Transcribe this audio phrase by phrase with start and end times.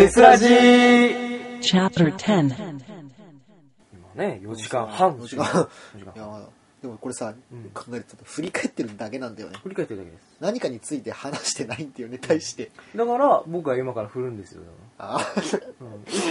[0.00, 0.46] テスラジ。
[0.46, 2.54] ー Chapter 10今
[4.14, 5.14] ね、4時間半。
[5.18, 5.44] 4時間。
[5.44, 6.48] 4時間いや
[6.80, 7.70] でもこれさ、うん。
[7.74, 9.58] 考えると振り返ってるだけなんだよね。
[9.62, 10.22] 振り返ってるだけです。
[10.40, 14.62] 何かについて話してないんだよね対して、だから、僕は今から振るんですよ。
[14.96, 15.20] あ。
[15.80, 15.84] う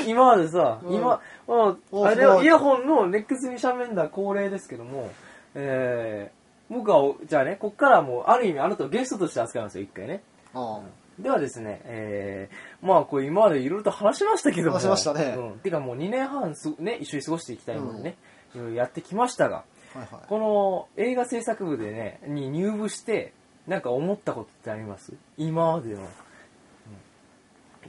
[0.07, 0.09] ん。
[0.09, 0.95] 今までさ、うん。
[0.95, 5.11] 今、あ、あれそうイヤホンのネックスに喋んだ恒例ですけども、
[5.53, 10.23] えー、僕は、じゃあね、こっからもう、ある意味あなたをゲストとして扱いますよ、一回ね。
[10.55, 10.81] あ
[11.21, 14.73] ではですね、えー、まあこれ今までいろいろと話しましたけども。
[14.73, 15.59] 話しましたねうん。
[15.59, 18.15] てかもう2年半す、ね、一緒に過ごしていきたいのでね、
[18.55, 19.63] いろいろやってきましたが、は
[19.95, 23.33] いはいこの映画制作部でね、に入部して、
[23.67, 25.13] なんか思ったことってあります？
[25.37, 26.01] 今までの。
[26.01, 26.07] うん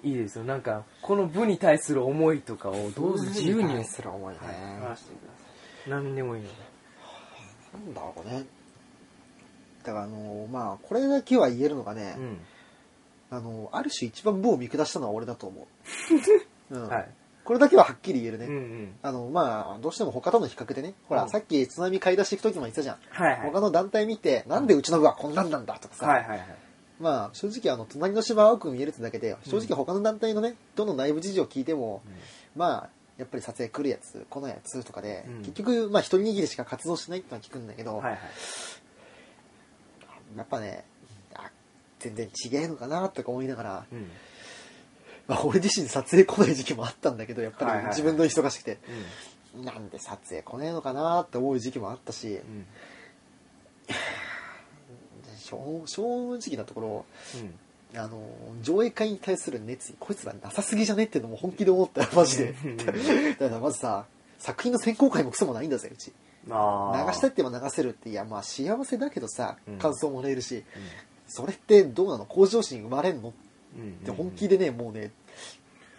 [0.03, 0.45] いいですよ。
[0.45, 5.45] なんか、この部に対する思いとかをどうぞ自由に対する思いね、はい話してくださ
[5.89, 5.91] い。
[5.91, 6.55] 何でもいいので。
[7.75, 8.45] なんだろうね
[9.85, 12.39] だからあのまあこれだけは言えるのがね、うん。
[13.31, 15.67] あのある種一番部を見下したのは俺だと思
[16.71, 17.09] う、 うんはい。
[17.45, 18.95] これだけははっきり言えるね、うんうん。
[19.03, 23.41] あのまあどうしても他との比較でねほら、うんさっき津波買い出していく時も言ってたじゃん、はいはい。
[23.51, 26.47] 他の団体見てなんでうちの部はこんなんなんだとかさ、はいはいはい。
[27.01, 32.03] まあ正直あの隣の芝青く見えるってだけで正直他の団体のねどの内部事情を聞いても、
[32.55, 38.19] まあやっぱり撮影来るやつ来ないやつとかで、うん結局まあ一握りしか活動しないってのは聞くんだけど、はいはい。
[40.37, 40.90] やっぱねあ
[42.01, 44.11] 全然違えのかなとか思いながら、うん。
[45.29, 48.79] まあ、俺自身撮影来ない時期もあったんだけどやっぱり自分の忙しくて、
[49.55, 49.65] うん。
[49.65, 52.67] なんで撮影来ねえのかなって思う時期もあったし、うん。
[55.39, 57.05] 正 正直なところ
[57.37, 57.55] うん。
[57.93, 58.23] あの
[58.63, 62.55] 上映会に対する熱意こいつらなさすぎじゃねっていうのも本気で思ったよマジで。
[62.65, 62.77] うん。
[62.77, 62.93] だか
[63.49, 64.07] らまずさ
[64.39, 66.13] 作品の選考会もクソもないんだぜうち。
[66.47, 66.53] 流
[67.13, 69.79] したいって言えば流せるっていやまあ幸せだけどさうん。
[69.79, 70.65] 感想もらえるし、
[71.31, 72.25] それってどうなの？
[72.27, 73.29] 向上心生まれんの？
[73.29, 73.33] っ
[73.79, 73.93] うん。
[74.05, 75.13] て本気でねもうね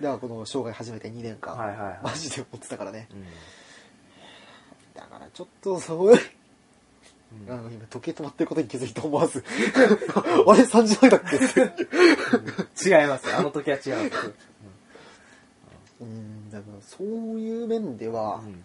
[0.02, 2.00] だからこの生涯始めて2年間、はいはいはい。
[2.04, 3.24] マジで思ってたからねうん。
[4.94, 6.20] だからちょっとそういう
[7.48, 9.42] うんあの今時計止まってることに気づいて思わず
[9.78, 9.80] あ
[10.54, 12.90] れ？3時前だっけ？
[12.90, 13.34] 違います。
[13.34, 14.34] あの時は違います。
[16.02, 17.08] うんだからそう
[17.40, 18.64] いう面ではう、ん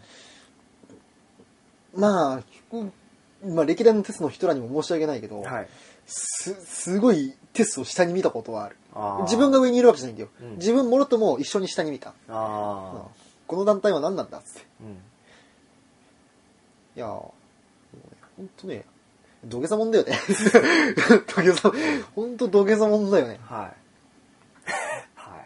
[2.00, 2.92] まあ結局
[3.54, 5.68] まあ歴代のテストの人らにも申し訳ないけど、はい。
[6.06, 8.76] すすごいテストを下に見たことはある。
[8.94, 9.22] あー。
[9.24, 10.56] 自分が上にいるわけじゃないんだよ、うん。
[10.56, 13.08] 自分もろとも一緒に下に見た、あ
[13.46, 14.60] この団体は何なんだっつって。
[14.60, 14.84] あ。
[14.84, 14.92] うん。
[16.96, 17.34] いやーも
[17.94, 18.02] うね
[18.36, 18.84] ほんとね
[19.44, 20.18] 土下座もんだよね。
[21.26, 21.72] 土下座。
[22.14, 23.38] ほんと土下座もんだよね。
[23.42, 23.72] は
[24.66, 24.70] い。
[25.14, 25.36] は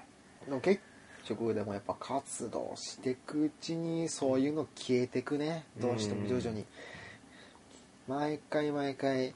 [0.47, 0.47] い。
[0.47, 0.81] でも結
[1.25, 5.65] 局でもやっぱ活動していくうちにそういうの消えてくね。
[5.79, 6.65] どうしても徐々に。
[8.09, 9.35] 毎回毎回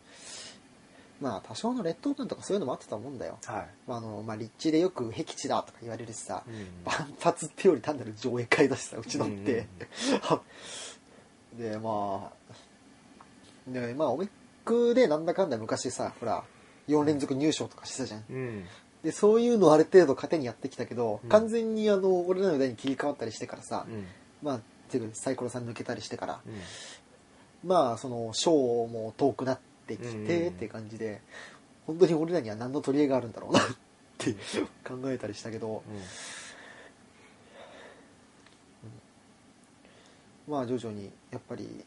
[1.21, 3.69] まあ多少の劣等感とかそういうのもあってたもんだよ、はい。
[3.87, 9.67] まああのまあ、立地でよく僻地だとか言われるしさ、うん万発ってより単なる上映会だしさうちのって、
[11.59, 14.29] でまあでまあオメッ
[14.65, 16.45] クでなんだかんだ昔さほら
[16.89, 18.65] 4連続入賞とかしてたじゃんうん。
[19.03, 24.07] でそういうのをある程度糧にやってきたけど、うん完全にあの俺らの代に切り替わったりしてからさ、うん。
[24.43, 24.61] まあ
[24.91, 27.69] ていうかサイコロさん抜けたりしてから、うん。
[27.69, 31.21] まあその賞も遠くなってきてうんって感じで、
[31.87, 33.63] 本当に俺らには何の取り柄があるんだろうなっ
[34.19, 34.33] て
[34.87, 35.83] 考えたりしたけど、
[40.49, 41.85] まあ徐々にやっぱり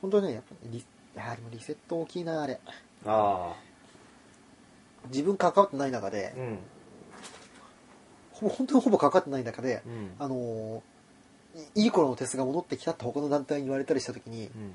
[0.00, 0.84] 本当にねやっぱりリい
[1.16, 2.60] やでもリセット大きいなあれ
[3.04, 3.56] ああ。
[5.10, 6.58] 自分関わってない中で、うん。
[8.32, 10.10] ほぼ本当にほぼ関わってない中で、うん。
[10.18, 10.82] あの
[11.74, 14.74] いい頃のテスが戻ってきたって他の団体に言われたりした時に、うん。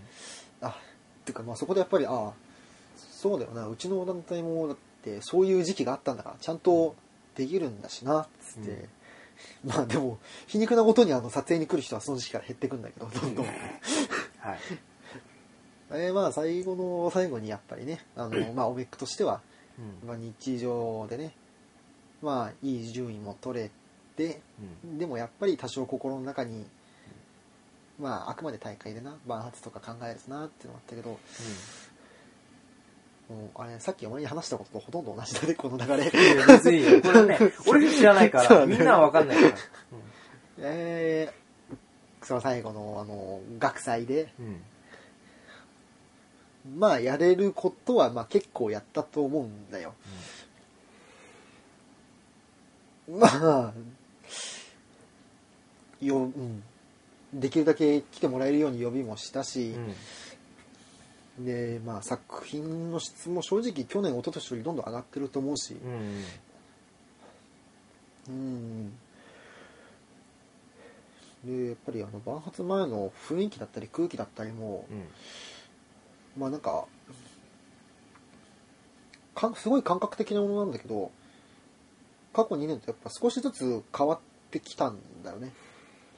[0.62, 0.76] あ
[1.24, 2.34] っていうかまあそこでやっぱりああ
[2.98, 3.68] そうだよな。
[3.68, 6.96] うちの団体もだってそういう時期があったんだからちゃんと
[7.36, 8.90] できるんだしなっつって、
[9.64, 13.46] まあでも皮肉なことにあの撮影に来る人はその時期から減ってくんだけどどんどん。
[13.46, 13.56] はい。
[15.96, 19.42] えーまあ最後の最後にやっぱりねあの、まあ、オメックとしては、
[19.80, 20.08] うん。
[20.08, 21.34] まあ、日常でね
[22.22, 23.72] まあいい順位も取れ
[24.18, 24.42] て
[24.84, 24.98] うん。
[24.98, 26.66] でもやっぱり多少心の中に
[28.00, 31.20] まああくまで大会でな万発とか考えるなっていうのがあったけど
[33.30, 36.04] もうあれさっきお前に話したこととほとんど同じだねこの流れ。
[36.04, 37.02] いや別に。
[37.02, 37.38] これはね、
[37.68, 39.56] 俺知らないから、そうみんなはわかんないから。
[40.60, 44.62] えー、その最後のあの学祭でうん。
[46.78, 49.94] まあやれることはまあ結構やったと思うんだよ。
[53.10, 53.74] まあ
[56.02, 56.64] よ、うん、
[57.34, 59.74] できるだけ来てもらえるように呼びもしたし、
[61.40, 65.92] でまあ作品の質も正直去年一昨年よりどんどん上がってると思うし、うん。
[68.30, 68.34] うん。
[68.36, 68.94] うん
[71.44, 75.04] でやっぱりあの万発前の雰囲気だったり空気だったりも、うん
[76.40, 76.86] まあなんか
[79.36, 81.12] かんすごい感覚的なものなんだけど
[82.34, 84.20] 過去2年とやっぱ少しずつ変わっ
[84.50, 85.52] てきたんだよね、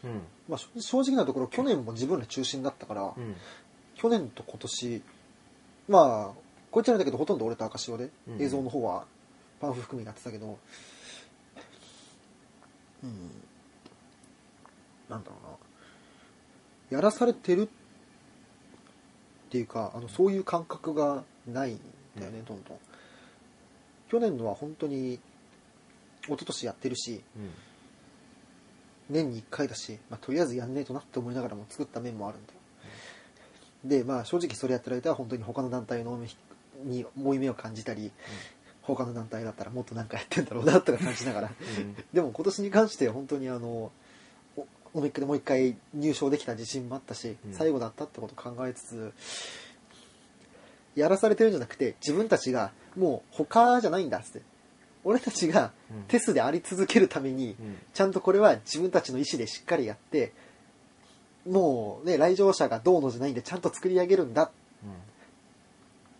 [0.04, 0.22] うん。
[0.48, 3.36] まあ、正正直なところ去年も自分ら中心だったから、うん。
[3.96, 5.02] 去年と今年
[5.88, 6.40] まあ
[6.72, 8.42] こいつらだけどほとんど俺と赤潮で、うん。
[8.42, 9.06] 映像の方は
[9.60, 10.58] パンフ含みやってたけど
[13.04, 13.32] うん。
[15.10, 15.36] なんだろ
[16.92, 16.98] うな。
[16.98, 17.68] やらされてるっ
[19.50, 21.80] ていうかあのそういう感覚がないん
[22.18, 22.78] だよね、どんどん。
[24.10, 25.20] 去年のは本当に一
[26.30, 27.50] 昨年やってるしうん
[29.10, 32.60] 年に1回だし、まあ、とりあえずやんねえとなって思いながらも作った面もあるんだよ、
[33.84, 36.20] でまあ正直それやってる間は本当に他の団体の
[36.84, 38.12] に負い目を感じたり、
[38.82, 41.52] 他の団体だったらもっとなんかやってんだろうなとか感じながら。
[41.80, 41.96] うん。
[42.14, 43.92] でも今年に関しては本当にあの
[44.58, 47.54] おオミックでもう一回入賞できた自信もあったし、うん。
[47.54, 49.14] 最後だったってことを考えつつ
[50.96, 54.42] やらされてるんじゃなくて自分たちがもう他じゃないんだっつって
[55.06, 56.04] 俺たちがうん。
[56.08, 57.78] テスであり続けるために、うん。
[57.94, 60.34] ちゃんとこれは自分たちの意思でしっかりやって
[61.48, 64.50] もうね来場者がどうのじゃないんでちゃんと作り上げるんだっ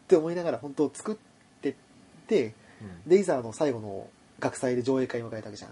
[0.08, 1.16] て思いながら本当作っ
[1.62, 1.76] てっ
[2.28, 3.12] てうん。
[3.12, 4.08] レイザーの最後の
[4.40, 5.72] 学祭で上映会迎えたわけじゃん。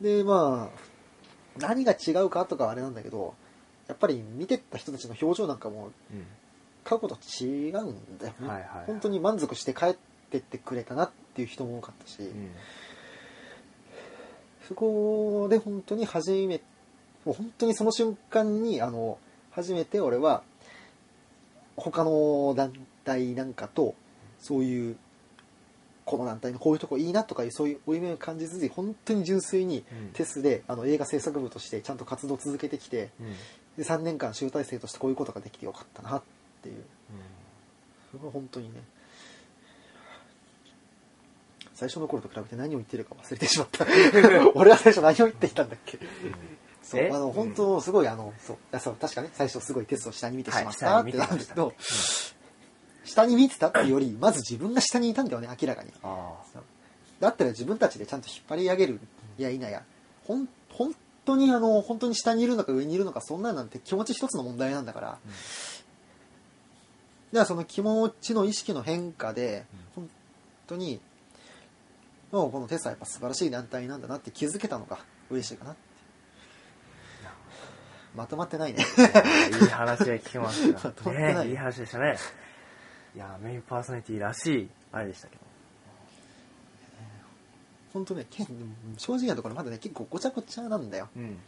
[0.00, 0.78] でまあ
[1.58, 3.34] 何が違うかとかはあれなんだけど
[3.88, 6.24] やっぱり見てった人たちの表情なんかもうん。
[6.84, 8.86] 過去と違うんだよね、はいはいはい。
[8.86, 9.96] 本当に満足して帰っ
[10.30, 12.50] てってくれたなっていう人も多かったし、うん。
[14.66, 16.60] そこで本当に初め
[17.24, 19.18] もう本当にその瞬間にあの
[19.50, 20.42] 初めて俺は
[21.76, 22.72] 他の団
[23.04, 23.94] 体なんかと
[24.38, 24.96] そういう
[26.04, 30.08] この団体のこういうとこいいなとかいうそういう負い目を感じずに本当に純粋にうん。
[30.12, 33.32] テスであの映画制作部としてちゃんと活動を続けてきてうん。
[33.76, 36.22] で3年間集大成としてこういうことができてよかったなっ
[36.62, 36.84] ていう。
[38.10, 38.80] それは本当にね
[41.78, 43.86] 最初の頃と比べて何を言ってるか忘れてしまった。
[44.56, 45.96] 俺は最初何を言っていたんだっけ。
[46.82, 47.08] そうえ？
[47.14, 52.34] あの本当すごいあのそうあそう確かね最初すごいテストを下に見てしまったはいってなんだけど、下
[53.22, 55.92] 下に見てたっていうよりまず自分が下にいたんだよね明らかに。
[56.02, 56.34] あ
[57.20, 59.00] だったら自分たちでちゃんと引っ張り上げる
[59.36, 59.84] やいなや。
[60.24, 60.92] ほん本
[61.24, 65.32] 当にあの本当に下にいるのか上にいるのかそんなんなんて気持ち一つの問題なんだから、うん。
[67.32, 69.64] ではその気持ちの意識の変化で、
[69.94, 70.10] 本
[70.66, 71.00] 当に
[72.30, 74.98] もうこのテスはやっぱ素晴らしい団体なんだなって気づけたのが
[75.30, 75.88] 嬉しいかなって。
[78.14, 78.84] まとまってないね。
[79.60, 81.46] いい話が聞けましまたとまってない。
[81.46, 82.16] ねいい話でしたね。
[83.14, 85.42] いやメインパーソナリティらしいあれでしたけど。
[87.92, 88.44] 本当ねけ
[88.96, 91.08] 正直なところまだね結構ごちゃごちゃなんだよ。
[91.16, 91.38] うん。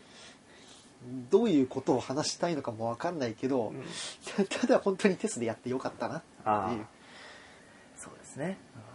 [1.30, 3.72] どういうことを話したいのかもわかんないけど、
[4.60, 6.86] ただ本当にテスでやってよかったなってあいう。
[7.96, 8.58] そうですね。
[8.74, 8.89] 読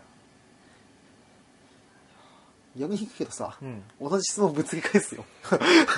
[2.76, 3.84] みにくいけどさ、うん。
[4.02, 5.26] 同じ質問ぶつけ返すよ。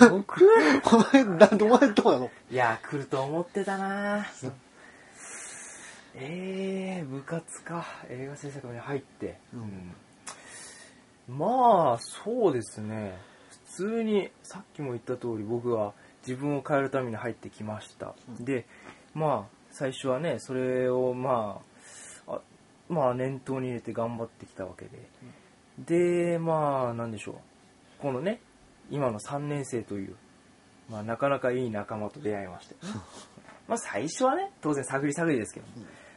[0.10, 0.46] 僕？
[0.86, 2.32] お前なお前どうなの？
[2.52, 4.26] いや来ると思ってたな。
[6.16, 7.86] えー、部活か。
[8.10, 9.96] 映画制作部に入って、うん。
[11.38, 13.18] まあそうですね。
[13.72, 15.94] 普通にさっきも言った通り僕は
[16.26, 18.46] 自分を変えるために入ってきました、うん。
[18.46, 18.66] で
[19.14, 21.62] まあ最初はねそれをま
[22.28, 22.42] ああ
[22.90, 24.92] まあ念頭に入れて頑張ってきたわけで、
[25.80, 27.36] でまあなんでしょう。
[28.00, 28.42] このね
[28.90, 30.16] 今の3年生という、
[30.90, 32.76] まあ、なかなかいい仲間と出会いまして、
[33.68, 35.68] まあ最初はね当然探り探りですけど、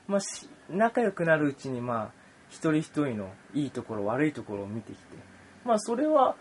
[0.06, 2.10] まあ、し仲良くなるうちにまあ
[2.48, 5.16] 一人一人のいいところ悪いところを見てきて。
[5.64, 6.36] まあそれは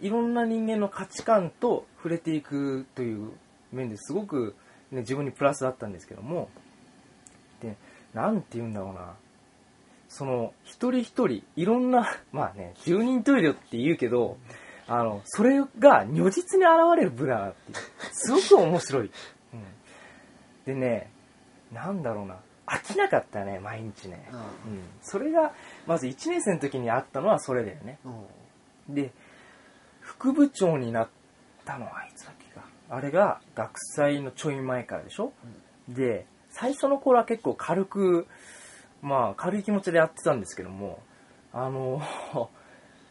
[0.00, 3.32] いろんな人間の価値観と触れていくという
[3.72, 4.54] 面ですごく、
[4.90, 6.50] ね、自分にプラスだったんですけども。
[7.60, 7.76] で
[8.12, 9.14] なんて言うんだろうな
[10.16, 14.38] その一人一人いろんな まあね十人十色って言うけど
[14.86, 17.78] あのそれが如実に現れる部だなっていう。
[18.12, 19.10] すごく面白い、
[19.54, 19.62] うん、
[20.66, 21.10] でね
[21.72, 22.36] なんだろうな。
[22.66, 24.38] 飽きなかったね毎日ね、うん。
[24.38, 24.44] うん、
[25.02, 25.52] それが
[25.86, 27.98] まず1年生の時にあったのはそれだよね。
[28.88, 28.94] うん。
[28.94, 29.12] で
[30.00, 31.08] 副部長になっ
[31.64, 32.64] たのはいつだっけか。
[32.88, 35.32] あれが学祭のちょい前からでしょ、
[35.88, 38.26] で最初の頃は結構軽く
[39.04, 40.98] まあ軽い気持ちでやってたんですけども
[41.52, 42.02] あの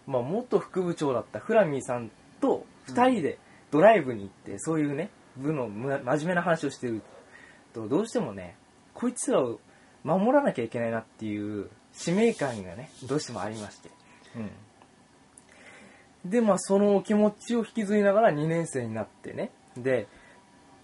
[0.08, 3.38] まあ元副部長だったフラミーさんと2人で
[3.72, 7.02] ドライブに行って、そういうね部のむ真面目な話をしてる
[7.74, 8.56] とどうしてもね
[8.94, 9.60] こいつらを
[10.04, 13.90] 守らなきゃいけないなっていう使命感がねどうしてもありまして、
[14.36, 14.52] うん、
[16.26, 19.52] で、まあ、その気持ちを引きずりながら2年生になってね。
[19.78, 20.08] で、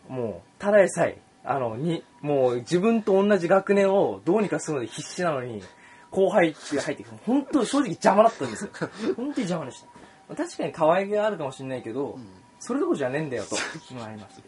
[0.08, 1.18] もう、ただでさえ、
[1.50, 5.64] あの、に、もう自分と同じ学年をどうにかするので必死なのに、
[6.12, 7.18] 後輩って入ってくる。
[7.26, 8.72] 本当正直邪魔だったんですよ。
[9.18, 9.84] 本当に邪魔でし
[10.28, 10.36] た。
[10.36, 12.28] 確かに可愛げがあるかもしれないけど、うん
[12.62, 13.60] それどころじゃねえんだよと、い
[13.92, 14.42] うのがあります。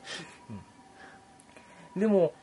[0.49, 0.53] う
[1.97, 2.33] んでも、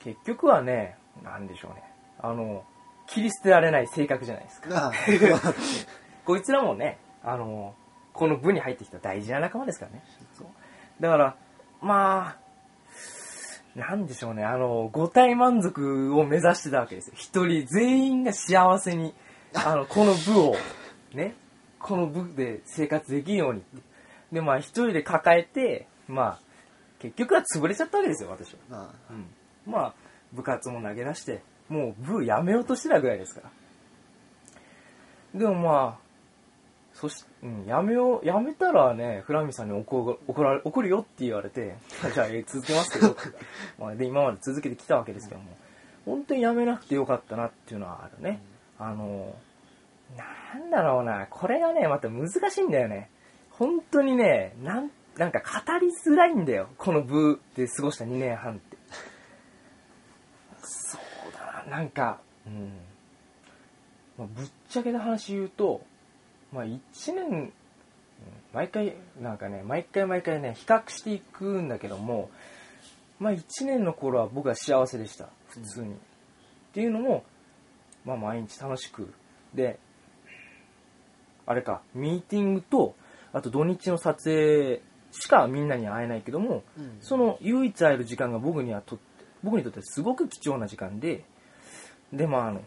[0.00, 1.82] 結局はね、なんでしょうね。
[2.18, 2.64] あの、
[3.06, 4.92] 切り捨てられない性格じゃないですか。
[6.24, 7.74] こいつらもね、あの、
[8.12, 10.02] この部に入ってきた大事な仲間ですからね。
[11.00, 11.36] だから、
[11.80, 12.39] まあ、
[13.80, 17.14] なんでしょうね、あの、五体満足を目指してたわけですよ。
[17.16, 19.14] 一人全員が幸せに、
[19.54, 20.56] あの、この部を、
[21.14, 21.34] ね、
[21.78, 23.62] この部で生活できるように。
[24.32, 26.40] で、まあ一人で抱えて、まあ、
[27.00, 28.58] 結局は潰れちゃったわけですよ、私は。
[28.68, 29.94] なあうん、まあ
[30.32, 33.42] 部活も投げ出してもう部やめようとしてたぐらいですか
[35.34, 36.09] らでもまあ
[37.00, 41.76] そし、うん、やめようやめたらねフラミさんに怒怒られ怒るよって言われて
[42.12, 43.16] じゃあえー続けますけど。
[43.80, 45.56] まあで今まで続けてきたわけですけども。
[46.04, 48.40] 本当にやめなくてよかったなっていうのはあるね、
[48.78, 49.34] あの
[50.16, 53.08] なんだろうなこれがねまた難しいんだよね。
[53.50, 56.68] 本当にねなんなんか語りづらいんだよ。
[56.78, 58.76] この部で過ごした2年半って。
[60.62, 62.72] そうだななんかうん、
[64.18, 65.82] まあ、ぶっちゃけた話言うと
[66.52, 67.52] まあ1年うん
[68.52, 72.30] 毎回なんかね毎回毎回ね比較していくんだけども
[73.18, 75.96] まあ1年の頃は僕は幸せでした普通に、っ
[76.72, 77.24] ていうのも
[78.04, 79.12] まあ毎日楽しく
[79.54, 79.78] で
[81.46, 82.94] あれかミーティングと
[83.32, 84.80] あと土日の撮影
[85.12, 86.98] しかみんなに会えないけどもうん。
[87.00, 89.04] その唯一会える時間が僕にはとって
[89.42, 91.24] 僕にとってすごく貴重な時間で
[92.12, 92.62] でまああの、うん。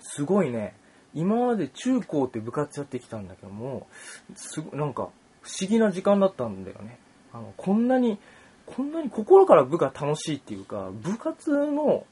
[0.00, 0.74] すごいね
[1.14, 3.86] 今まで中高って部活やってきたんだけども
[4.34, 5.08] すごなんか
[5.42, 6.98] 不思議な時間だったんだよね。
[7.32, 8.18] あのこんなに
[8.66, 12.04] こんなに心から部が楽しいっていうか部活の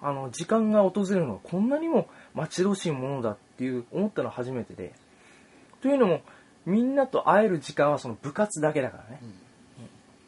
[0.00, 4.92] あの時間が訪れるのはこんなにも待ち遠しいものだっていう思ったのは初めてで。
[5.80, 6.22] というのも
[6.66, 9.20] みんなと会える時間はその部活だけだからね。
[9.22, 9.34] うん。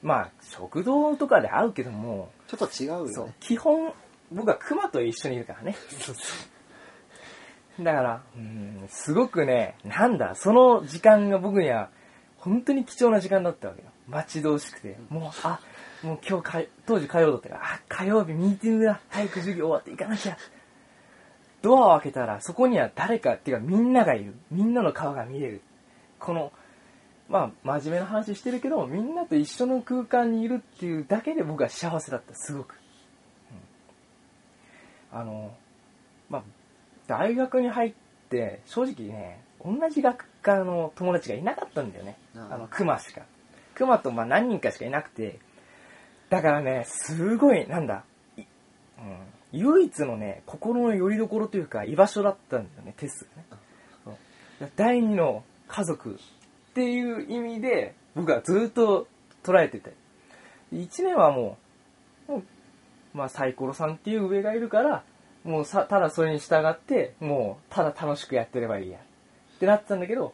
[0.03, 3.35] まあ食堂とかで会うけどもちょっと違うよね。
[3.41, 3.93] 基本
[4.33, 5.77] 僕はクマと一緒にいるからね
[7.85, 11.91] だからうんすごくねなんだその時間が僕には
[12.37, 13.89] 本当に貴重な時間だったわけよ。
[14.09, 15.61] 待ち遠しくてもうあ
[16.03, 20.37] もう今日か当時火曜だったからあ火曜日ミーティングだ早く授業終わって行かなきゃ。
[21.63, 24.35] ドアを開けたらそこには誰かっていうかみんながいる。
[24.51, 25.63] みんなの顔が見える。
[26.19, 26.53] この
[27.29, 32.35] まあ真面目な話してるけどみんなと一緒の空間にいるっていうだけで僕は幸せだった。
[32.35, 32.75] すごく、
[35.13, 35.19] うん。
[35.21, 35.55] あの
[36.31, 36.43] まあ
[37.11, 37.93] 大学に入っ
[38.29, 42.17] て正直ね同じ学科の友達がいなかったんだよね。
[42.37, 43.23] あの熊しか。
[43.75, 45.41] 熊とまあ何人かしかいなくて。
[46.29, 48.05] だからねすごいなんだ、
[48.37, 48.47] いうん、
[49.51, 54.13] 唯一のね心の拠り所というか居場所だったんだよねテスが
[54.63, 54.71] ね。
[54.77, 59.09] 第二の家族っていう意味で僕はずっと
[59.43, 59.95] 捉えてて。
[60.73, 61.59] 1年はも
[62.29, 62.43] うもう
[63.15, 65.03] まあサイコロさんっていう上がいるから
[65.45, 68.99] もうさただそれに従ってもうただ楽しくやってればいいや。
[68.99, 70.33] ってなってたんだけど、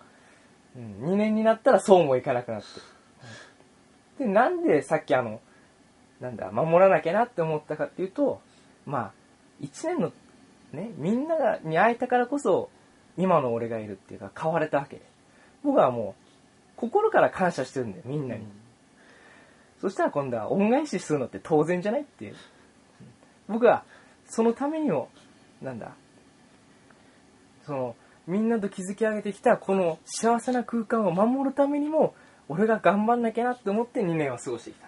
[0.77, 2.97] うん、2年になったらそうもいかなくなって、うん
[4.19, 5.41] でなんでさっきあの
[6.21, 8.41] なんだ守らなきゃなって思ったかっていうと
[8.87, 9.13] まあ
[9.63, 10.13] 1年の
[10.73, 12.71] ねみんながに会えたからこそ
[13.19, 14.97] 今の俺がいるっていうか変われたわけ。
[14.97, 15.03] で
[15.63, 16.23] 僕はもう
[16.77, 18.47] 心から感謝してるんだよみんなに、
[19.81, 22.37] そしたら今度は恩返しするのって当然じゃないっていう。
[23.49, 23.85] 僕は、
[24.27, 25.09] そのためにも、
[25.63, 25.95] なんだ、
[27.65, 32.15] その、みんなと築き上げてきたこの幸せな空間を守るためにも、
[32.49, 34.87] 俺が頑張んなきゃなって思って2年は過ごしてきた。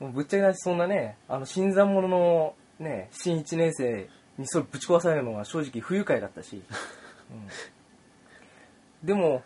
[0.00, 6.62] もうぶっちゃけな話そんなね、あの、新参者のね、新1年生にそれぶち壊されるのが正直不愉快だったし、
[9.02, 9.42] うん、でも、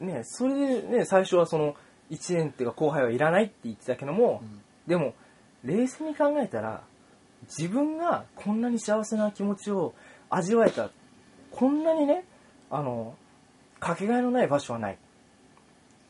[0.00, 1.74] ね、それでね、最初はその、
[2.10, 4.60] 1年っていうか後輩はいらないって言ってたけども、うん。
[4.86, 5.14] でも、
[5.64, 6.82] 冷静に考えたら、
[7.42, 9.94] 自分がこんなに幸せな気持ちを
[10.30, 10.90] 味わえた、
[11.50, 12.24] こんなにね、
[12.70, 13.14] あの、
[13.80, 14.98] かけがえのない場所はない。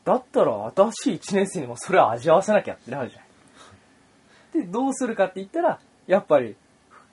[0.05, 4.65] だったら、新しい1年生にもそれを味わわせなきゃってなるじゃない。
[4.65, 6.55] で、どうするかって言ったら、やっぱり、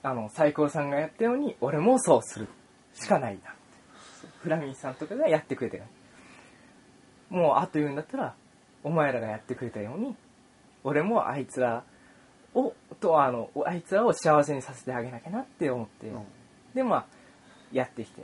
[0.03, 2.47] あの、サイコロさんがやったように、俺もそうする
[2.93, 3.55] しかないな。
[4.41, 5.83] フラミンさんとかがやってくれたよ
[7.31, 7.35] う。
[7.35, 8.35] もう、あと言うんだったら、
[8.83, 10.15] お前らがやってくれたように、
[10.83, 11.83] 俺もあいつら
[12.53, 16.23] を、と、あの、あいつらを幸せにさせてあげなきゃなって思って、うん。
[16.73, 17.05] で、まあ、
[17.71, 18.23] やってきて。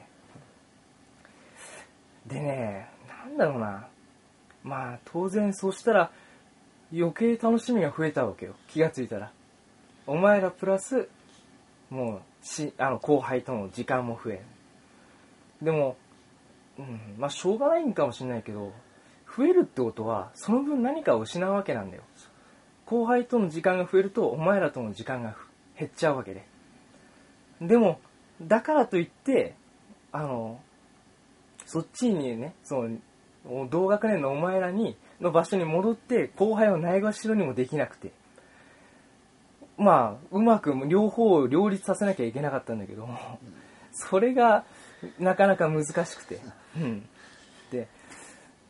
[2.27, 3.87] でねなんだろうな。
[4.63, 6.11] まあ当然そうしたら
[6.93, 8.55] 余計楽しみが増えたわけよ。
[8.67, 9.31] 気がついたら。
[10.05, 11.09] お前らプラス
[11.89, 14.41] もうしあの後輩との時間も増える
[15.61, 15.97] でも、
[16.77, 18.71] うん、まあしょうがないんかもしれないけど
[19.35, 22.03] 増えるってことはその分何かを失うわけなんだよ
[22.87, 25.35] 後輩との時間が増えるとお前らとの時間が
[25.77, 26.47] 減っちゃうわけで。
[27.61, 27.99] でも
[28.41, 29.55] だからといって
[30.11, 30.59] あの
[31.65, 32.87] そっちにねそ
[33.45, 38.11] の同学年のお前らにの場所に戻って後輩をないがしろにもできなくて。
[39.77, 43.07] まあうまく両方を両立させなきゃいけなかったんだけど
[43.91, 44.65] それが
[45.19, 46.41] なかなか難しくて、
[46.75, 47.07] うん、
[47.71, 47.87] で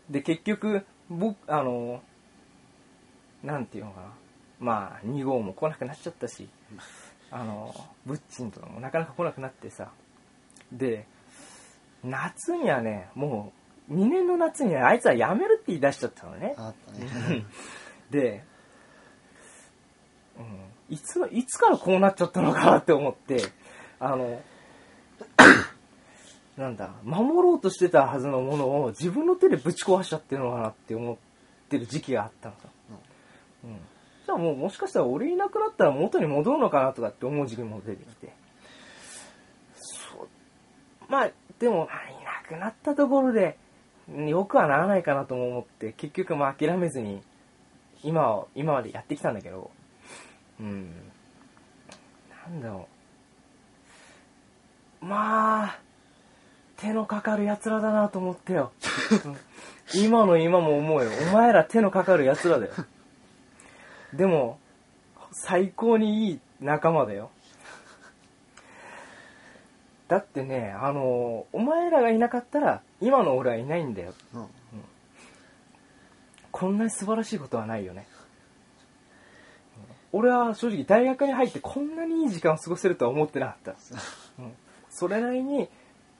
[0.09, 2.01] で結局僕あの
[3.43, 4.07] なんていうのかな。
[4.59, 6.49] まあ2号も来なくなっちゃったし。
[7.29, 7.75] あの
[8.05, 9.91] ブッチンとかもなかなか来なくなってさ。
[10.71, 11.05] で
[12.03, 13.51] 夏にはねも
[13.89, 16.55] う2年の夏にはあいつは辞めるって言い出しちゃったのね。
[16.57, 17.45] あったね。
[18.11, 18.43] で、
[20.37, 20.41] う
[20.91, 23.41] ん、いつのいつからこうなっちゃったのかなって思って
[23.99, 24.41] あの
[26.57, 31.17] なんだ守ろうとしてたはずのものを自分の手でぶち壊しちゃってるのかなって思っ
[31.69, 32.66] てる時期があったのさ、うん、
[34.25, 38.33] じゃあもうもしかしたら俺いなくなったら元に戻るのかなとかって思う時期も出てきて。
[39.75, 40.27] そう。
[41.07, 41.87] まあでも
[42.21, 43.57] いなくなったところで
[44.09, 47.21] よくはならないかなとも思って結局まあ諦めずに
[48.03, 49.71] 今は今までやってきたんだけど。
[50.59, 50.91] うん。
[52.51, 52.87] なんだろ
[55.01, 55.05] う。
[55.05, 55.79] まあ
[56.77, 58.71] 手のかかる奴らだなと思ってよ。
[59.95, 61.09] 今の今も思うよ。
[61.31, 62.73] お前ら手のかかる奴らだよ。
[64.17, 64.59] でも
[65.31, 67.29] 最高にいい仲間だよ。
[70.07, 74.13] だってねあのお前らがいなかったら今の俺はいないんだよ。
[74.33, 74.47] うん。
[76.51, 78.07] こんなに素晴らしいことはないよね。
[80.11, 83.75] 俺は正直大学に入ってこんなにいい時間を過ごせるとは思ってなかった、
[84.39, 84.53] うん。
[84.89, 85.69] それなりに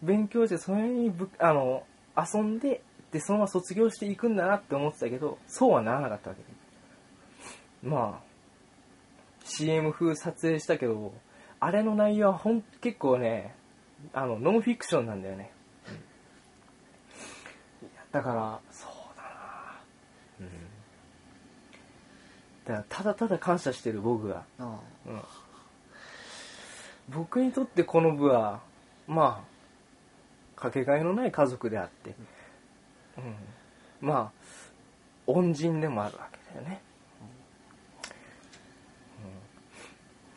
[0.04, 1.84] 勉強してそれなりにぶあの
[2.16, 6.44] 遊んででそのまま卒業していくんだなって思ってたけどそうはならなかったわけ。
[6.44, 6.57] で
[7.84, 8.28] まあ
[9.44, 11.14] CM 風撮影したけど
[11.60, 13.56] あれの内容はほん結構ね
[14.14, 15.52] あのノンフィクションなんだよね、
[18.12, 19.30] だからそうだな。
[20.42, 20.48] うん。
[22.66, 24.44] だからただただ感謝してる僕が
[27.10, 28.60] 僕にとってこの部は
[29.08, 29.44] ま
[30.58, 32.14] あかけがえのない家族であって、
[33.18, 34.42] うん、まあ
[35.28, 36.82] 恩人でもあるわけだよね、
[39.24, 39.32] うん、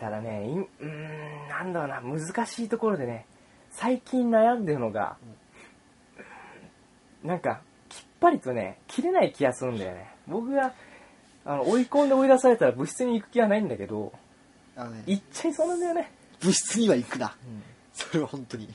[0.00, 3.26] ただねいうーんなんだろうな難しいところでね
[3.70, 5.16] 最近悩んでるのが、
[7.22, 10.10] なんかきっぱりとね切れない気がするんだよね。
[10.26, 10.72] 僕が
[11.44, 14.12] あの追い込んで追い出されたら部室に行く気はないんだけど
[14.76, 16.10] あのね行っちゃいそうなんだよね、
[16.40, 17.36] 部室には行くな。
[17.92, 18.68] それは本当に。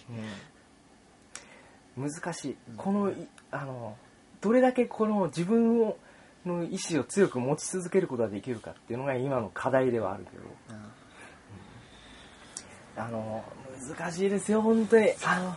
[1.97, 2.55] 難しい。
[2.69, 2.75] うん。
[2.77, 3.97] このいあの
[4.41, 5.97] どれだけこの自分を
[6.45, 10.43] の意志を強く持ち続けることができるかっていうのが今の課題ではあるけど
[12.97, 13.43] あの
[13.89, 15.09] 難しいですよ本当に。
[15.25, 15.39] あ。
[15.39, 15.55] の、うん、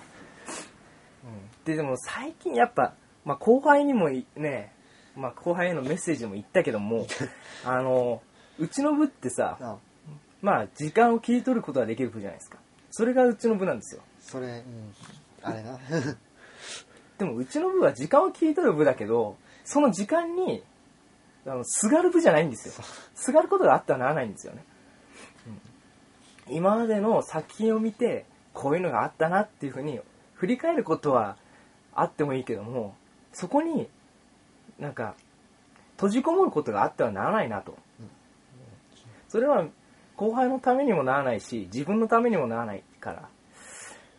[1.65, 4.73] ででも最近やっぱ、まあ、後輩にもいね、
[5.17, 7.07] まあ、後輩へのメッセージも言ったけども
[7.65, 8.23] あの
[8.59, 9.77] うちの部ってさあ
[10.43, 12.59] まあ時間を切り取ることができる部じゃないですか。
[12.91, 14.03] それがうちの部なんですよ。
[14.21, 14.95] それうん
[15.43, 15.79] あれな。
[17.19, 20.65] でもうちの部は時間を切り取る部だけどその時間に
[21.45, 22.85] あのすがる部じゃないんですよ。
[23.15, 24.78] すがることがあってはならないんですよね、うん
[26.51, 30.01] 今までの作品を見てこういうのがあったなっていうふうに
[30.35, 31.37] 振り返ることは
[31.95, 32.95] あってもいいけども
[33.33, 33.89] そこに
[34.79, 35.15] なんか
[35.97, 37.77] 閉じこもることがあってはならないなと、
[39.29, 39.67] それは
[40.17, 43.29] 後輩のためにもならないし自分のためにもならないから。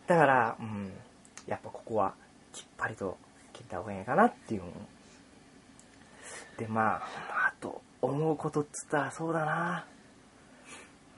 [0.06, 0.92] だから、うん、
[1.46, 2.14] やっぱここは
[2.52, 3.16] きっぱりと
[3.54, 4.62] 切った方がいいかなっていう。
[4.62, 4.66] の
[6.58, 7.00] でまあ、まあ、
[7.48, 9.86] あと思うことっつったらそうだな。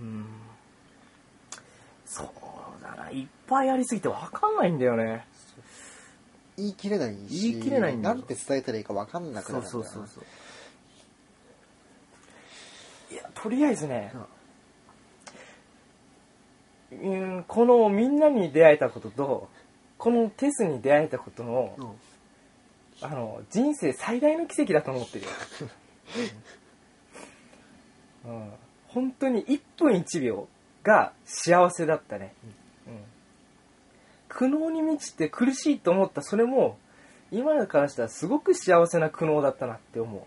[0.01, 0.25] うん。
[2.13, 5.27] そうだないっぱいありすぎて分かんないんだよね。
[6.59, 8.15] 言い切れないし言い切れないんだよ。
[8.15, 10.25] なんて伝えたらいいか分かんなくなるんだよなそうそうそう
[13.15, 14.13] いやとりあえずね、
[16.93, 19.49] うん、このみんなに出会えたことと
[19.97, 21.87] このテスに出会えたことのうん。
[23.05, 25.31] あの人生最大の奇跡だと思ってるよ、
[28.27, 28.53] うん、
[28.87, 30.49] 本当に1分1秒
[30.83, 32.35] が幸せだったね、
[32.87, 33.05] うん。
[34.29, 36.79] 苦悩に満ちて苦しいと思ったそれも
[37.31, 40.23] 今からしたらすごく幸せな苦悩だったなって思う。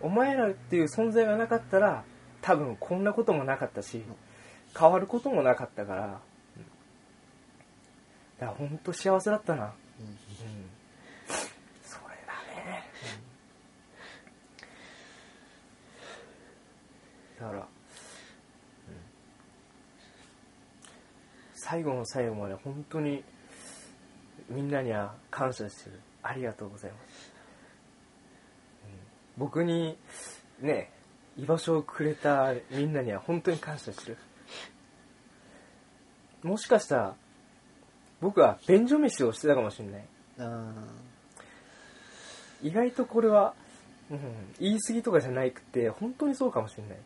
[0.00, 2.04] お前らっていう存在がなかったら
[2.42, 4.02] 多分こんなこともなかったし
[4.78, 6.04] 変わることもなかったから。
[6.04, 6.66] うん
[8.38, 9.72] だから本当幸せだったな。
[9.98, 10.06] うん。
[10.06, 10.16] うん
[11.82, 12.84] それだね、
[17.40, 17.66] だから、うん
[21.68, 23.24] 最後の最後まで本当に
[24.48, 25.98] みんなには感謝してる。
[26.22, 27.32] ありがとうございます、
[28.84, 28.90] うん。
[29.36, 29.98] 僕に
[30.60, 30.92] ね
[31.36, 34.18] 居場所をくれたみんなには本当に感謝してる。
[36.44, 37.14] もしかしたら
[38.20, 40.04] 僕は便所飯をしてたかもしれない。
[40.38, 40.72] あ
[42.62, 43.54] 意外とこれは、
[44.08, 44.20] うん、
[44.60, 46.98] 言い過ぎとかじゃなくて本当にそうかもしれない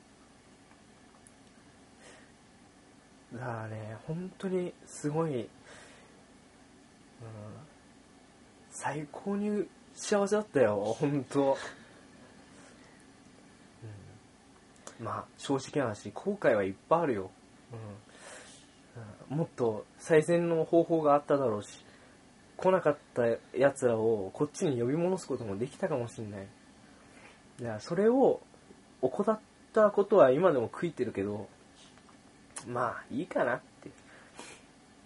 [3.35, 5.47] だからね本当にすごい、うん、
[8.71, 11.57] 最高に幸せだったよ本当、
[14.99, 17.31] うん、まあ正直な話後悔はいっぱいあるよ、
[19.31, 21.85] うん、もっと最善の方法があっただろうし
[22.57, 23.23] 来なかった
[23.57, 26.47] やつらをこっちに呼び戻すこともできたかもしれない。
[27.61, 28.40] だからそれを
[29.01, 29.40] 怠っ
[29.73, 31.49] たことは今でも悔いてるけど
[32.66, 33.90] まあいいかなって、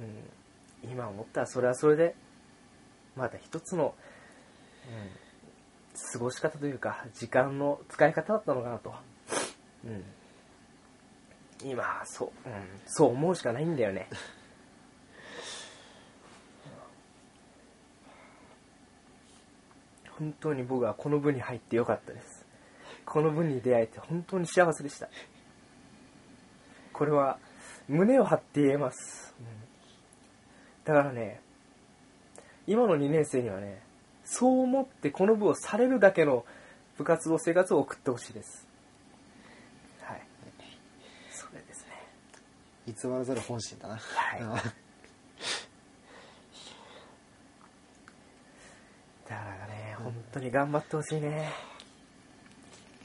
[0.01, 0.05] う。
[0.05, 2.15] ん、今思ったらそれはそれで
[3.17, 3.95] また一つの、
[4.87, 5.11] うん、
[6.13, 8.95] 過ごし方というか時間の使い方だったのかなと、
[9.85, 10.05] うん、
[11.65, 12.53] 今そう、うん、
[12.87, 14.09] そう思うしかないんだよね。
[20.19, 22.47] 本当に僕はこの部に入ってよかったです。
[23.05, 25.09] この部に出会えて本当に幸せでした。
[26.95, 27.39] これは
[27.89, 29.47] 胸を張って言えます、うん。
[30.85, 31.41] だからね
[32.67, 33.83] 今の2年生にはね
[34.25, 36.47] そう思ってこの部をされるだけの
[36.97, 38.67] 部活動生活を送ってほしいです。
[40.01, 40.23] はい。
[41.31, 41.93] それですね。
[42.87, 43.97] 偽らざる本心だな。
[43.97, 44.41] はい。
[44.41, 44.49] うん。
[44.55, 44.71] だか
[49.29, 51.51] らね本当に頑張ってほしいね。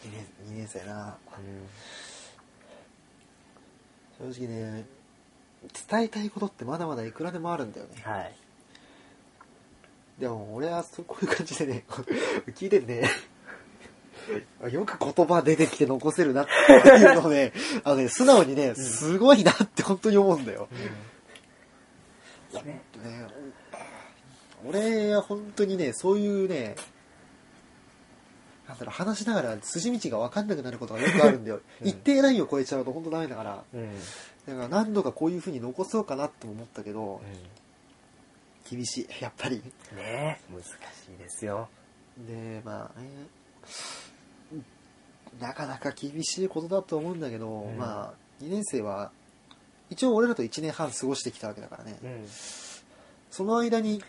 [0.03, 1.17] 2年二年生な。
[1.37, 1.67] うん
[4.19, 4.85] 正直ね、
[5.89, 8.01] 伝えたいことってまだまだいくらでもあるんだよね。
[8.03, 8.35] はい
[10.19, 11.85] でも俺はそうこういう感じでね、
[12.51, 13.09] 聞いててね、
[14.69, 17.53] よく言葉出てきて残せるなっていうのをね、
[17.85, 20.67] あのね、素直にね、すごいなって本当に思うんだよ。
[20.71, 23.27] うんねね、
[24.65, 26.75] 俺は本当にね、そういうね、
[28.69, 31.61] なんだろう、話しながら筋道が分かんなくなることがよくあるんだよ。
[31.81, 31.87] うん。
[31.87, 33.99] 一定ラインを超えちゃうと本当ダメだから、うん。
[34.45, 37.19] だから何度かこういう風に残そうかなっても思ったけど、
[38.69, 39.57] 厳しい、やっぱり。
[39.57, 39.63] ね
[39.97, 40.67] え難し
[41.15, 41.67] いですよ。
[42.27, 43.27] で、まあね、
[45.41, 47.77] なかなか厳しいことだと思うんだけど、うん。
[47.77, 49.11] まあ、2年生は、
[49.89, 51.97] 一応俺らと1年半過ごしてきたわけだからね。
[52.03, 52.27] うん。
[53.31, 54.03] その間に、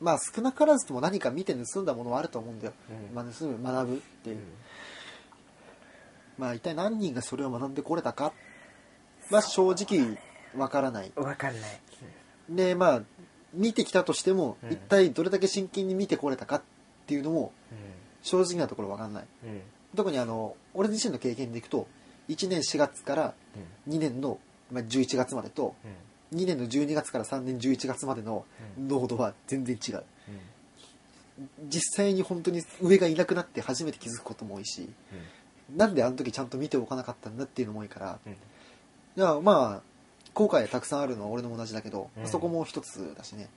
[0.00, 2.72] まあ少なからずとも何か見て盗んだものはあると思うんだよ。
[2.90, 3.14] うん。
[3.14, 4.38] まあ盗む、学ぶっていう。
[6.38, 8.32] まあ一体何人がそれを学んでこれたか？
[9.30, 10.18] は正直
[10.56, 11.12] わからない。
[11.14, 11.80] 分かんない。
[12.48, 13.02] で、まあ、
[13.52, 14.72] 見てきたとしても、うん。
[14.72, 16.62] 一体どれだけ真剣に見てこれたかっ
[17.06, 17.74] ていうのもう
[18.22, 19.24] 正直なところわかんない。
[19.24, 19.60] んうん。
[19.96, 21.88] 特にあの、俺自身の経験でいくと、
[22.28, 23.34] 1年4月から
[23.88, 24.38] 2年の、
[24.70, 25.74] まあ、11月までと、
[26.36, 28.44] 2年の12月から3年11月までの
[28.78, 29.96] うん濃度は全然違う。
[29.96, 30.02] うん
[31.68, 34.88] 実際に本当に上がいなくなって初めて気づくことも多いし、
[35.76, 38.36] なんであの時ちゃんと見ておかなかったんだっていうのも多いから、うんい
[39.16, 39.82] やまあ、
[40.32, 43.48] 後悔たくさんあるのは俺のも同じだけど、うんそこも一つだしね。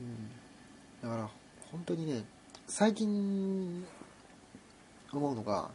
[0.00, 1.10] うん。
[1.10, 1.30] だから、
[1.70, 2.24] 本当にね、
[2.66, 3.84] 最近
[5.12, 5.70] 思うのが、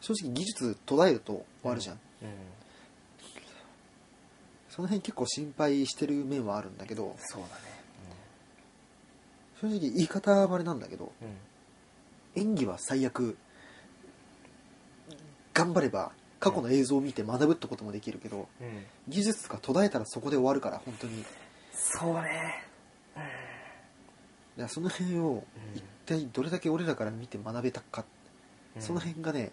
[0.00, 1.94] 正直技術途絶えると終わるじゃん。
[1.94, 2.28] うん
[4.76, 7.62] その辺結構心配してる面はあるんだけど、そうだね。
[9.62, 11.24] 正直言い方はあれなんだけど、う
[12.38, 12.42] ん。
[12.42, 13.38] 演技は最悪
[15.54, 18.84] 頑張れば過去の映像を見て学ぶってこともできるけどうん。
[19.08, 21.24] 技術が途絶えたらそこで終わるから本当に。
[21.72, 22.62] そうね。
[23.14, 23.28] だか
[24.58, 25.78] らその辺をうん。
[25.78, 28.04] 一体どれだけ俺らから見て学べたか、
[28.76, 28.82] うん。
[28.82, 29.52] その辺がね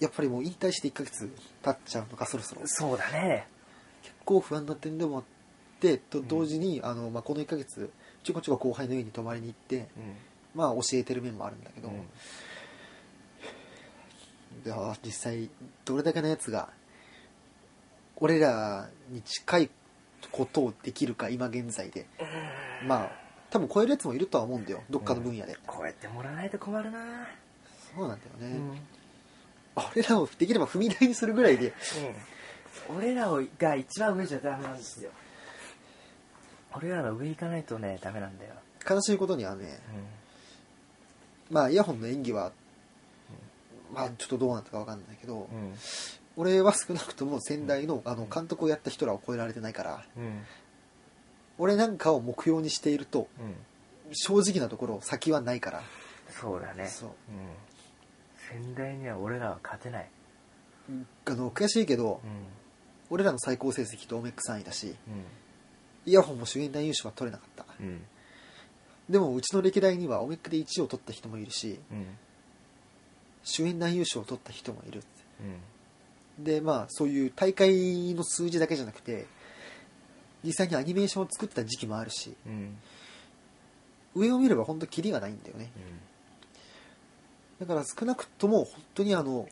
[0.00, 2.62] やっぱりもう引退して1ヶ月経っちゃうのかそろそろ。
[2.64, 3.46] そうだね
[4.04, 5.24] 結構不安な点でもあっ
[5.80, 7.90] てと同時に、あのまあ、この1ヶ月
[8.22, 9.86] ちょこちょこ後輩の家に泊まりに行って、うん。
[10.54, 11.94] まあ、教えてる面もあるんだけど、うん。
[11.94, 11.98] い
[14.68, 15.50] や実際
[15.84, 16.68] どれだけのやつが
[18.16, 19.70] 俺らに近い
[20.30, 22.06] ことをできるか今現在で。
[22.86, 27.28] まあ多分超えるやつもいるとは思うんだよどっかの分野で、こうやってもらわないと困るな。
[27.96, 28.78] そうなんだよね、うん。
[29.92, 31.74] 俺らをできれば踏み台にするぐらいでうん
[32.88, 35.10] 俺らをが一番上じゃダメなんですよ。
[36.76, 38.54] 俺らの上行かないとねダメなんだよ。
[38.88, 39.80] 悲しいことにはね
[41.50, 42.52] まあイヤホンの演技は
[43.92, 45.74] まあちょっとどうなったかわかんないけど、うん。
[46.36, 50.42] 俺は少なくとも先代のあの監督をやった人らを超えられてないからうん。
[51.58, 53.54] 俺なんかを目標にしているとうん。
[54.12, 55.82] 正直なところ先はないから。
[56.28, 56.88] そうだね。
[56.88, 57.08] そう。
[57.08, 57.14] うん。
[58.62, 60.08] 先代には俺らは勝てない。
[61.26, 62.30] あの悔しいけどうん
[63.10, 65.24] 俺らの最高成績とオメック3位だしうん。
[66.06, 67.66] イヤホンも主演男優賞は取れなかった。
[67.80, 68.02] うん。
[69.08, 72.06] でもうちの歴代にはオメックで1位を取った人もいるしうん。
[73.42, 75.02] 主演男優賞を取った人もいる
[76.38, 76.44] うん。
[76.44, 79.26] でまあそういう大会の数字だけじゃなくて
[80.42, 82.76] 実際にアニメーションを作った時期もあるしうん。
[84.14, 85.70] 上を見れば本当キリがないんだよね。
[87.60, 89.48] だから少なくとも本当にあの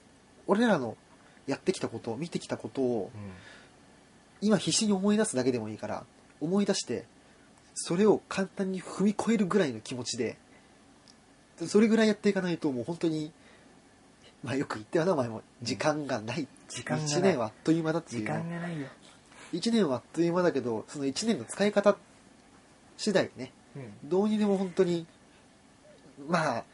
[0.47, 0.97] 俺らの
[1.53, 3.11] やってきたこと見てきたことを
[4.41, 6.05] 今必死に思い出すだけでもいいから
[6.41, 7.05] 思い出して
[7.75, 10.37] それを簡単に踏み越えるぐらいの気持ちで
[11.67, 13.33] それぐらいやっていかないともう本当に
[14.43, 16.49] まあよく言ってはなお前も時間がない。
[16.69, 17.13] 時間がない。
[17.15, 18.33] 1年はあっという間だってい時うね。
[18.33, 18.89] 間がないよ。
[19.53, 21.97] 1年はあっという間だけどその1年の使い方
[22.97, 23.53] 次第でね。
[23.77, 24.09] うん。
[24.09, 25.07] どうにでも本当に
[26.29, 26.65] まあ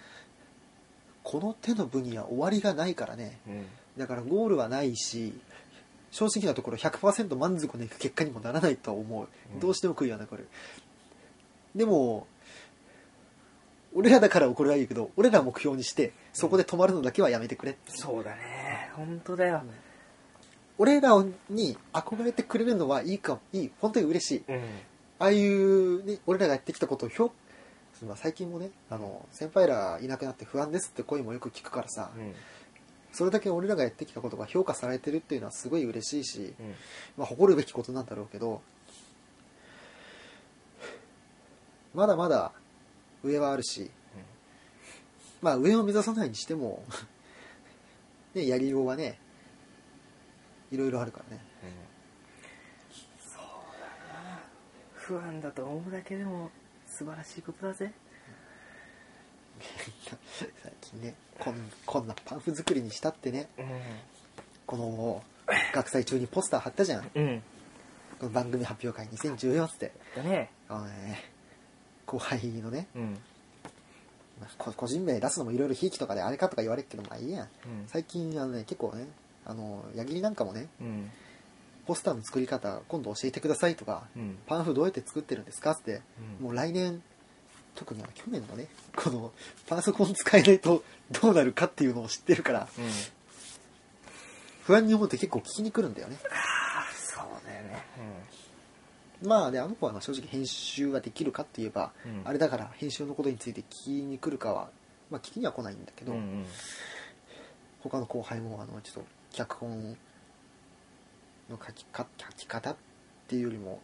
[1.23, 3.38] この手の分には終わりがないからね。
[3.47, 3.67] うん
[3.99, 5.33] だからゴールはないし
[6.11, 9.61] 正直なところ100%満足のいく結果にもならないとは思う、うん。
[9.61, 10.49] どうしても悔いは残る。
[11.75, 12.27] でも
[13.95, 18.91] 俺らだからこれはいいけど俺らを目標にしてそこで止まるのだけはやめてくれ、そうだね。
[18.95, 19.63] 本当だよ。
[20.79, 21.11] 俺ら
[21.51, 24.45] に憧れてくれるのはいいかいい本当に嬉しい。
[24.49, 24.63] うん。
[25.19, 27.33] ああいう、ね、俺らがやってきたことを評
[28.07, 32.33] まあ最近もねあの先輩らいなくなって不安ですって声もよく聞くからさ、うん
[33.12, 36.75] それだけ俺らがやってきたことが評価されてるっていうのはすごい嬉しいし、うん。
[37.16, 38.61] まあ、誇るべきことなんだろうけど
[41.94, 42.53] まだまだ
[43.25, 43.90] 上はあるし、
[45.42, 46.85] まあ上を目指さないにしても
[48.35, 49.18] ねやりようはね
[50.71, 51.42] いろいろあるからね。
[53.18, 53.42] そう
[53.81, 54.40] だな。
[54.92, 56.51] 不安だと思うだけでも
[56.87, 57.92] 素晴らしいことだぜ
[60.62, 61.55] 最近ねこん
[61.87, 63.49] こんなパンフ作りにしたってね。
[63.59, 63.62] う
[64.66, 65.23] この
[65.73, 67.05] 学祭中にポスター貼ったじゃん。
[67.05, 67.42] んうん。
[68.18, 69.92] この番組発表会2014って。
[70.16, 70.51] だね。
[70.68, 71.25] あのね
[72.07, 72.88] 後輩のね。
[72.94, 73.18] うん。
[74.77, 77.44] 個人名出すのもいろいろひいきとかであれかとか言われるけどまあいいや。
[77.44, 77.49] んうん。
[77.87, 79.07] 最近あのね結構ね
[79.47, 81.11] あの矢切なんかもねうん。
[81.87, 84.38] ポスターの作り方今度教えてくださいとかうん。
[84.47, 86.03] パンフどうやって作ってるんですかって
[86.40, 86.47] うん。
[86.47, 87.03] もう来年
[87.79, 89.31] 特に去年のねこの
[89.69, 92.85] パソコン使えないとどうなるかっていうのを知ってるからうん。
[94.64, 96.19] 不安に思って結構聞きに来るんだよね。
[96.25, 97.85] ああそうだよね。
[99.23, 102.23] まあねあの子はまあ正直編集ができるかって言えば、うん。
[102.25, 104.71] あれだから編集のことについて聞きに来るかは
[105.11, 106.47] まあ聞きには来ないんだけど、うんうん。
[107.81, 109.97] 他の後輩もあのちょっと脚本
[111.49, 112.77] の書きか書き方っ
[113.29, 113.81] ていうよりも、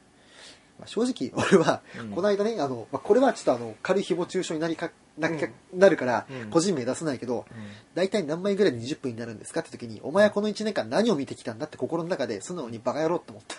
[0.78, 2.10] まあ、正直 俺はうん。
[2.10, 6.50] この間ね、あのまあ、これはちょっとあの軽い誹謗中傷になりかなきゃなるからうん。
[6.50, 7.46] 個人名出さないけど、
[7.94, 13.56] 大体何枚ぐらいで20分になるんですかって時にお前はこの1年間何を見てきたんだって心の中で素直にバカ野郎って思った。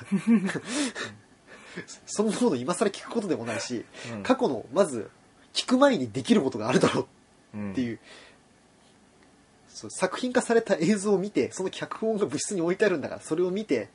[2.06, 4.24] そんなもの今更聞くことでもないし、うん。
[4.24, 5.10] 過去のまず
[5.54, 7.08] 聞く前にできることがあるだろ
[7.54, 8.00] ううんっていう、
[9.70, 13.90] そう作品化された映像を見てその脚本が部室に置いてあるんだからそれを見て、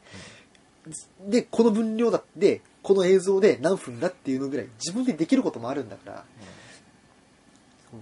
[1.26, 6.24] でこの分量だでこの映像で何分だっていうのぐらい自分でできることもあるんだから、
[7.90, 8.00] そう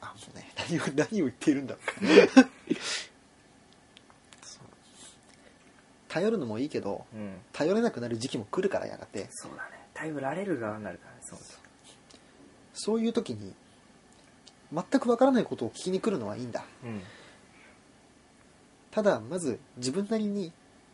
[0.00, 1.76] あもうね何を何を言っているんだ
[6.12, 7.32] 頼るのもいいけどうん。
[7.54, 9.28] 頼れなくなる時期も来るからやがて。
[9.30, 9.70] そうだね。
[9.94, 11.20] 頼られる側になるからね。
[11.22, 11.56] そうそう。
[12.74, 13.54] そういう時に
[14.70, 16.64] 全くわからないことを聞きに来るのはいいんだ。
[16.84, 17.00] うん。
[18.90, 20.52] ただまず自分なりに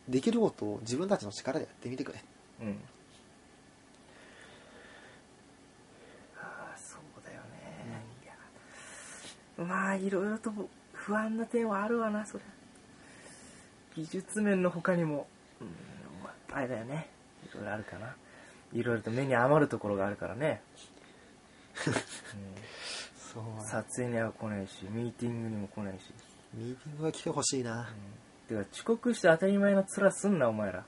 [0.09, 2.23] できることを自分たちの力でやってみてくれ。
[2.61, 2.67] うん。
[6.37, 8.33] ああそうだよね、いや
[9.65, 10.51] まあいろいろと
[10.93, 12.43] 不安な点はあるわなそれ。
[13.95, 15.27] 技術面の他にも、
[15.61, 15.67] うん
[16.23, 17.09] まあ、あれだよね。
[17.45, 18.15] いろいろあるかな。
[18.73, 20.61] いろいろと目に余るところがあるからね、
[23.33, 26.13] そ ううん、撮影には来ないしミーティングにも来ないし、
[26.53, 27.79] ミーティングは来てほしいな。
[27.79, 27.85] うん、
[28.49, 30.83] てか遅刻して当たり前の面すんなお前ら。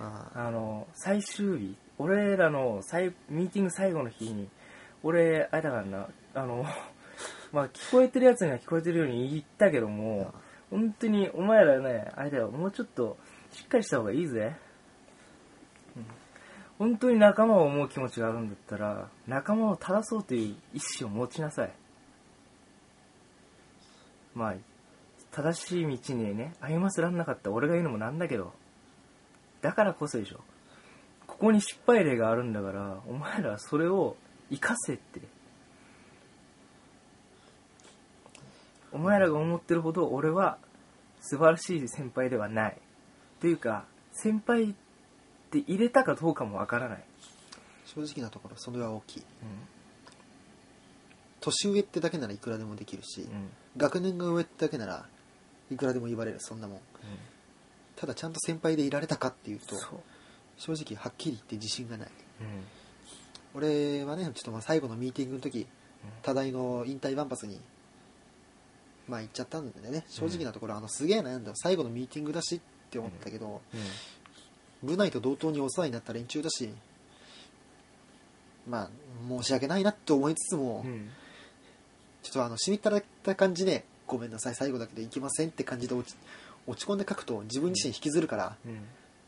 [0.00, 0.30] あ。
[0.34, 4.48] あの最終日俺らの最ミーティング最後の日に
[5.02, 6.64] 俺あれだからなあの
[7.52, 10.34] まあ聞こえてるやつには聞こえてるように言ったけども
[10.70, 13.16] 本当にお前らねあれだよもうちょっと
[13.52, 14.56] しっかりした方がいいぜ、
[15.96, 16.06] うん。
[16.78, 21.72] 本当に仲間を思う気持ちがあるんだったら仲間を正そうという意志を持ちなさい。
[24.34, 24.54] まあ
[25.32, 27.50] 正しい道にね歩ませらんなかった。
[27.50, 28.52] 俺が言うのもなんだけど。
[29.62, 30.40] だからこそでしょ。
[31.26, 34.16] ここに失敗例があるんだからお前らはそれを
[34.50, 35.20] 生かせって。
[38.92, 40.58] お前らが思ってるほど俺は
[41.20, 42.76] 素晴らしい先輩ではない。
[43.40, 44.74] というか先輩っ
[45.50, 47.04] て入れたかどうかもわからない、
[47.86, 49.22] 正直なところそれは大きい。
[51.40, 53.50] 年上ってだけならいくらでもできるし、うんうん。
[53.76, 55.06] 学年が上ってだけなら
[55.70, 56.80] いくらでも言われるそんなもん。
[57.96, 59.76] ただちゃんと先輩でいられたかっていうと
[60.56, 62.08] 正直はっきり言って自信がない。
[62.40, 62.46] うん。
[63.54, 65.66] 俺はねちょっとまあ最後のミーティングの時
[66.22, 67.60] 多大の引退万発に
[69.08, 70.04] まあ行っちゃったんでね。
[70.08, 73.60] 正直なところ、あのすげえ悩んだ最後のミーティングだしって思ったけど、
[74.82, 76.72] 部内と同等にお世話になった連中だし
[78.68, 78.90] まあ
[79.28, 81.10] 申し訳ないなって思いつつも、うん。
[82.22, 86.16] ちょっとあのしみったらった感じでごめんなさい最後だけど行きませんって感じで落ち
[86.66, 88.80] 落ち込んで書くと自分自身引きずるからうん。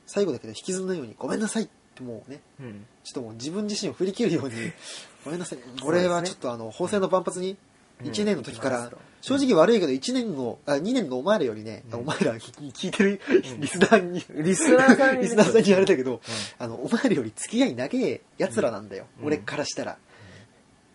[0.07, 2.85] 最後だけど引きずらないようにごめんなさいってもうねうん。
[3.05, 4.55] ちょっともう自分自身を振り切るように
[5.25, 5.59] ごめんなさい。
[5.61, 5.88] そうですね。
[5.88, 7.57] 俺はちょっとあの法政の万発に
[8.01, 8.09] うん。
[8.09, 8.90] 1年の時から
[9.21, 12.01] 正直悪いけど1年のあ2年のお前らよりね、うん。
[12.01, 13.21] お前ら聞いてる
[13.59, 15.23] リスナーに、リスナーさんにね。
[15.23, 16.21] リスナーさんに言われたけど、
[16.59, 19.27] あのお前らより付き合い長え奴らなんだよ、うん。
[19.27, 19.97] 俺からしたら、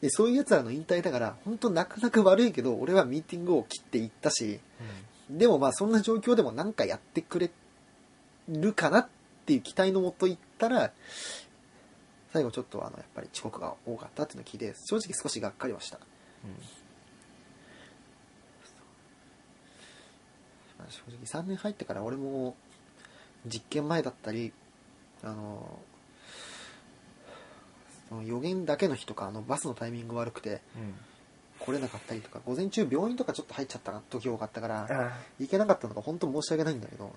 [0.01, 4.59] でそういう奴らの引退だから本当なかなか悪いけど俺はミーティングを切っていったし
[5.29, 7.49] でもまあそんな状況でも何かやってくれ
[8.47, 9.07] るかなっ
[9.45, 10.91] ていう期待のもと行ったら
[12.31, 15.97] 最後ちょっとあのやっぱり遅刻が多かったっていうのを聞いて正直少しがっかりはした、
[20.77, 22.55] まあ正直3年入ってから俺も
[23.45, 24.53] 実験前だったり
[25.23, 25.79] あの
[28.09, 30.95] その予言だけの日とかあのバスのタイミング悪くてうん。
[31.59, 37.11] 来れなかったりとか午前中病院とかちょっと入っちゃった時多かったからあ行けなかったのが本当申し訳ないんだけど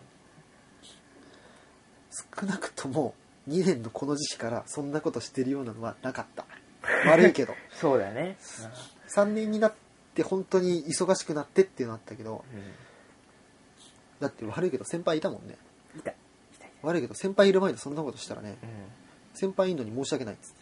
[2.40, 3.14] 少なくとも
[3.48, 6.44] 2年のこの時期からそんなことしてるようなのはなかった。
[7.06, 7.54] 悪いけど。
[7.72, 8.36] そうだよね。
[9.14, 9.74] 3年になっ
[10.14, 12.44] て本当に忙しくなってっていうのあったけど
[14.20, 15.56] だって悪いけど先輩いたもんね。
[15.96, 16.14] い痛い
[16.82, 20.59] 悪いけど先輩いる前でそんなことしたらねう先輩いんのに申し訳ないっつって、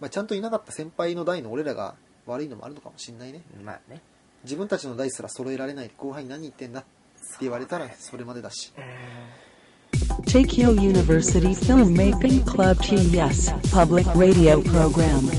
[0.00, 1.94] まあ、ちゃんといなかった先輩の代の俺らが
[2.26, 4.00] 悪いのもあるのかもしんないねんまあね
[4.44, 6.88] 自分たちの代すら揃えられないで後輩に何言ってんだって
[7.40, 8.72] 言われたらそれまでだし
[10.26, 15.30] Tokyo University Filmmaking Club TES Public Radio Program.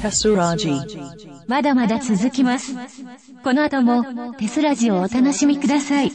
[0.00, 0.80] Tessuraji.
[1.48, 2.72] まだまだ続きます。
[3.42, 6.12] この後もテスラジをお楽しみください。